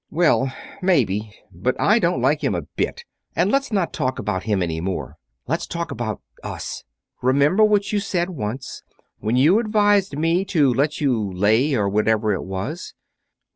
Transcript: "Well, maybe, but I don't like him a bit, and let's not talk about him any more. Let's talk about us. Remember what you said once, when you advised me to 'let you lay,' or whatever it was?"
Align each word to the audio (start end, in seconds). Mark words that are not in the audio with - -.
"Well, 0.09 0.51
maybe, 0.81 1.31
but 1.53 1.79
I 1.79 1.99
don't 1.99 2.23
like 2.23 2.43
him 2.43 2.55
a 2.55 2.63
bit, 2.63 3.03
and 3.35 3.51
let's 3.51 3.71
not 3.71 3.93
talk 3.93 4.17
about 4.17 4.45
him 4.45 4.63
any 4.63 4.81
more. 4.81 5.17
Let's 5.45 5.67
talk 5.67 5.91
about 5.91 6.23
us. 6.43 6.83
Remember 7.21 7.63
what 7.63 7.91
you 7.93 7.99
said 7.99 8.31
once, 8.31 8.81
when 9.19 9.35
you 9.35 9.59
advised 9.59 10.17
me 10.17 10.43
to 10.45 10.73
'let 10.73 11.01
you 11.01 11.31
lay,' 11.31 11.75
or 11.75 11.87
whatever 11.87 12.33
it 12.33 12.43
was?" 12.45 12.95